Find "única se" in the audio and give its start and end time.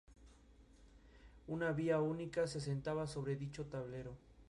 2.01-2.57